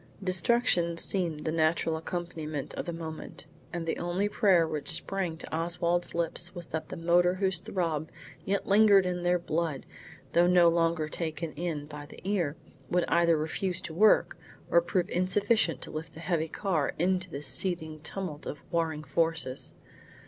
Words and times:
Destruction 0.23 0.97
seemed 0.97 1.41
the 1.45 1.51
natural 1.51 1.95
accompaniment 1.95 2.73
of 2.73 2.85
the 2.87 2.91
moment, 2.91 3.45
and 3.71 3.85
the 3.85 3.99
only 3.99 4.27
prayer 4.27 4.67
which 4.67 4.89
sprang 4.89 5.37
to 5.37 5.55
Oswald's 5.55 6.15
lips 6.15 6.55
was 6.55 6.65
that 6.69 6.89
the 6.89 6.97
motor 6.97 7.35
whose 7.35 7.59
throb 7.59 8.09
yet 8.43 8.65
lingered 8.67 9.05
in 9.05 9.21
their 9.21 9.37
blood 9.37 9.85
though 10.33 10.47
no 10.47 10.69
longer 10.69 11.07
taken 11.07 11.51
in 11.53 11.85
by 11.85 12.07
the 12.07 12.19
ear, 12.27 12.55
would 12.89 13.05
either 13.09 13.37
refuse 13.37 13.79
to 13.81 13.93
work 13.93 14.39
or 14.71 14.81
prove 14.81 15.07
insufficient 15.07 15.83
to 15.83 15.91
lift 15.91 16.15
the 16.15 16.19
heavy 16.19 16.47
car 16.47 16.93
into 16.97 17.29
this 17.29 17.45
seething 17.45 17.99
tumult 17.99 18.47
of 18.47 18.57
warring 18.71 19.03
forces. 19.03 19.75